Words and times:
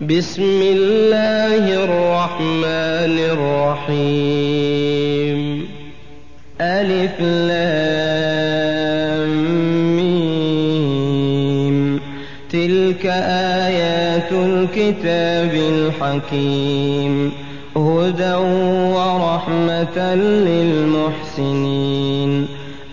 بسم 0.00 0.62
الله 0.62 1.84
الرحمن 1.84 3.18
الرحيم 3.90 5.68
ألف 6.60 7.20
لام 7.20 7.98
تلك 12.50 13.06
آيات 13.66 14.32
الكتاب 14.32 15.54
الحكيم 15.54 17.32
هدى 17.76 18.34
ورحمة 18.94 20.14
للمحسنين 20.46 22.17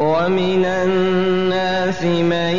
ومن 0.00 0.64
الناس 0.64 2.02
من 2.02 2.56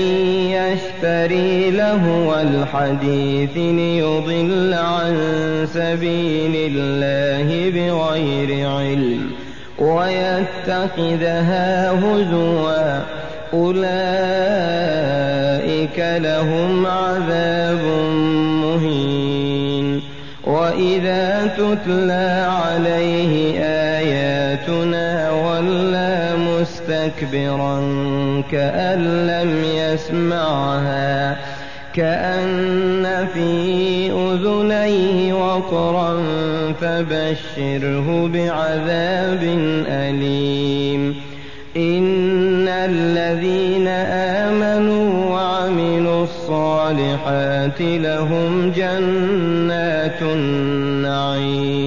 يشتري 0.51 1.71
لهو 1.71 2.39
الحديث 2.39 3.57
ليضل 3.57 4.73
عن 4.73 5.15
سبيل 5.73 6.71
الله 6.75 7.69
بغير 7.69 8.69
علم 8.69 9.31
ويتخذها 9.79 11.21
هزوا. 11.91 12.99
أولئك 13.53 13.87
لهم 15.99 16.85
عذاب 16.85 17.83
مهين. 18.63 20.01
وإذا 20.43 21.49
تتلى 21.57 22.47
عليه 22.49 23.59
آياتنا 23.59 23.86
مستكبرا 27.07 27.79
كأن 28.51 29.27
لم 29.27 29.63
يسمعها 29.63 31.37
كأن 31.93 33.27
في 33.33 34.11
أذنيه 34.11 35.33
وقرا 35.33 36.23
فبشره 36.81 38.29
بعذاب 38.33 39.43
أليم. 39.87 41.15
إن 41.77 42.67
الذين 42.67 43.87
آمنوا 44.47 45.25
وعملوا 45.25 46.23
الصالحات 46.23 47.81
لهم 47.81 48.71
جنات 48.71 50.21
النعيم. 50.21 51.86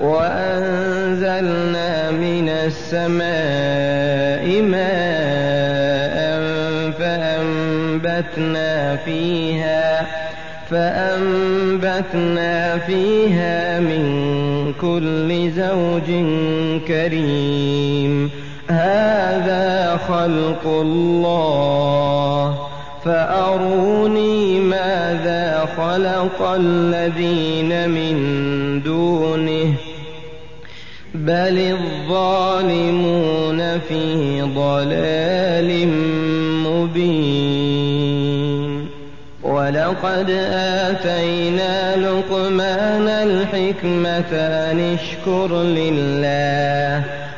وأنزلنا 0.00 2.10
من 2.10 2.48
السماء 2.48 4.62
ماء 4.62 6.18
فأنبتنا 6.98 8.96
فيها 8.96 10.06
فأنبتنا 10.70 12.78
فيها 12.78 13.80
من 13.80 14.04
كل 14.80 15.50
زوج 15.50 16.08
كريم. 16.88 18.30
هذا 18.70 19.96
خلق 20.08 20.66
الله. 20.66 22.67
فأروني 23.08 24.60
ماذا 24.60 25.68
خلق 25.76 26.42
الذين 26.42 27.90
من 27.90 28.16
دونه 28.82 29.74
بل 31.14 31.76
الظالمون 32.08 33.60
في 33.88 34.42
ضلال 34.42 35.88
مبين 36.66 38.08
ولقد 39.42 40.30
آتينا 40.52 41.96
لقمان 41.96 43.08
الحكمة 43.08 44.32
أن 44.36 44.80
اشكر 44.80 45.62
لله 45.62 47.17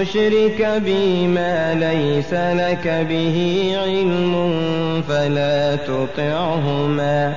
تشرك 0.00 0.82
بي 0.84 1.26
ما 1.26 1.74
ليس 1.74 2.32
لك 2.34 3.06
به 3.08 3.70
علم 3.84 4.34
فلا 5.08 5.76
تطعهما 5.76 7.34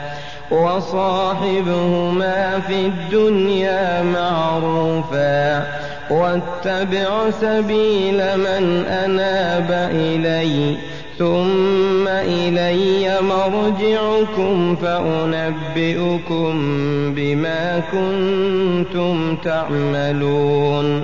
وصاحبهما 0.52 2.40
في 2.68 2.86
الدنيا 2.86 4.04
معروفا 4.04 5.68
واتبع 6.10 7.30
سبيل 7.42 8.18
من 8.38 8.86
أناب 8.86 9.90
إلي 9.94 10.78
ثم 11.18 12.08
إلي 12.08 13.22
مرجعكم 13.22 14.76
فأنبئكم 14.76 16.54
بما 17.16 17.82
كنتم 17.92 19.36
تعملون 19.36 21.04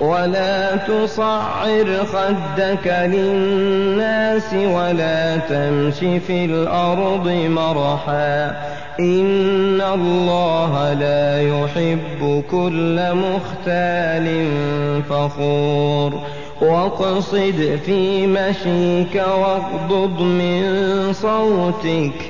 ولا 0.00 0.76
تصعر 0.76 2.04
خدك 2.12 2.86
للناس 2.86 4.54
ولا 4.54 5.36
تمش 5.36 5.98
في 5.98 6.44
الأرض 6.44 7.28
مرحا 7.28 8.56
إن 9.00 9.80
الله 9.80 10.92
لا 10.92 11.40
يحب 11.42 12.42
كل 12.50 13.00
مختال 13.14 14.46
فخور 15.08 16.20
واقصد 16.60 17.78
في 17.84 18.26
مشيك 18.26 19.14
واغضض 19.14 20.20
من 20.20 20.62
صوتك 21.12 22.29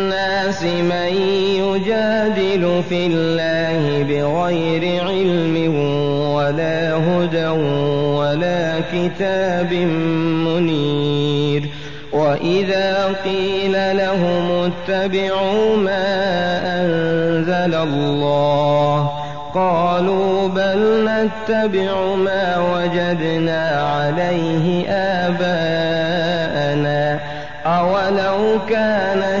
من 0.63 1.13
يجادل 1.57 2.83
في 2.89 3.07
الله 3.07 4.03
بغير 4.03 5.03
علم 5.03 5.55
ولا 6.33 6.95
هدى 6.95 7.47
ولا 8.17 8.79
كتاب 8.93 9.73
منير. 10.45 11.69
وإذا 12.13 13.15
قيل 13.23 13.97
لهم 13.97 14.71
اتبعوا 14.71 15.77
ما 15.77 16.07
أنزل 16.81 17.75
الله 17.75 19.11
قالوا 19.53 20.47
بل 20.47 21.09
نتبع 21.09 22.15
ما 22.15 22.57
وجدنا 22.73 23.69
عليه 23.69 24.89
آباءنا. 24.89 26.11
أولو 27.65 28.59
كان 28.69 29.40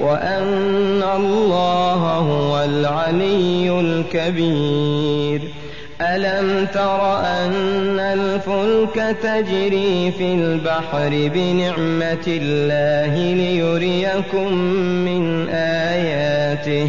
وأن 0.00 1.02
الله 1.16 2.02
هو 2.16 2.64
العلي 2.64 3.80
الكبير. 3.80 5.40
ألم 6.00 6.66
تر 6.74 7.16
أن 7.18 7.98
الفلك 7.98 9.16
تجري 9.22 10.12
في 10.18 10.34
البحر 10.34 11.30
بنعمة 11.34 12.26
الله 12.26 13.34
ليريكم 13.34 14.52
من 15.04 15.48
آياته؟ 15.48 16.88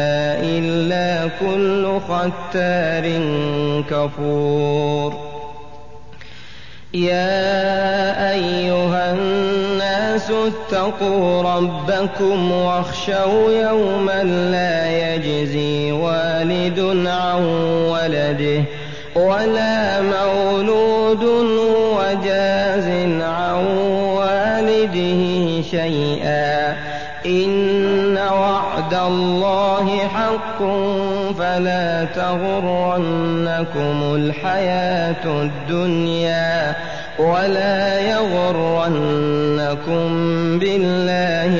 كل 1.39 1.99
ختار 2.07 3.05
كفور. 3.89 5.31
يا 6.93 8.31
أيها 8.31 9.13
الناس 9.13 10.31
اتقوا 10.31 11.41
ربكم 11.41 12.51
واخشوا 12.51 13.51
يوما 13.51 14.23
لا 14.23 15.15
يجزي 15.15 15.91
والد 15.91 16.79
عن 17.07 17.43
ولده 17.91 18.63
ولا 19.15 20.01
مولود 20.01 21.23
هو 21.23 22.03
جاز 22.23 22.87
عن 23.21 23.65
والده 24.15 25.61
شيئا. 25.71 26.77
إن 27.25 28.17
وعد 28.17 28.93
الله 28.93 29.99
حق 30.07 30.61
فلا 31.51 32.07
تغرنكم 32.15 34.15
الحياة 34.15 35.25
الدنيا 35.25 36.75
ولا 37.19 37.99
يغرنكم 37.99 39.99
بالله 40.59 41.53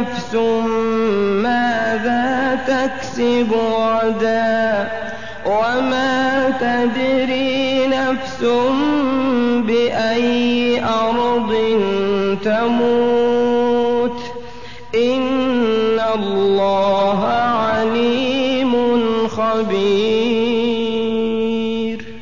نفس 0.00 0.34
ماذا 1.44 2.58
تكسب 2.66 3.52
غدا 3.52 4.88
وما 5.46 6.50
تدري 6.60 7.86
نفس 7.86 8.42
بأي 9.66 10.84
أرض 10.84 11.52
تموت 12.44 14.20
إن 14.94 16.00
الله 16.14 16.59